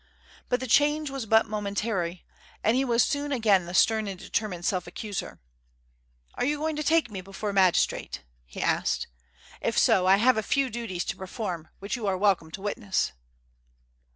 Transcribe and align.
But 0.49 0.59
the 0.59 0.65
change 0.65 1.11
was 1.11 1.27
but 1.27 1.45
momentary, 1.45 2.25
and 2.63 2.75
he 2.75 2.83
was 2.83 3.03
soon 3.03 3.31
again 3.31 3.67
the 3.67 3.75
stern 3.75 4.07
and 4.07 4.17
determined 4.19 4.65
self 4.65 4.87
accuser. 4.87 5.39
"Are 6.33 6.43
you 6.43 6.57
going 6.57 6.75
to 6.77 6.81
take 6.81 7.11
me 7.11 7.21
before 7.21 7.51
a 7.51 7.53
magistrate?" 7.53 8.23
he 8.47 8.63
asked. 8.63 9.05
"If 9.61 9.77
so, 9.77 10.07
I 10.07 10.15
have 10.15 10.37
a 10.37 10.41
few 10.41 10.71
duties 10.71 11.05
to 11.05 11.15
perform 11.17 11.67
which 11.77 11.95
you 11.95 12.07
are 12.07 12.17
welcome 12.17 12.49
to 12.49 12.63
witness." 12.63 13.11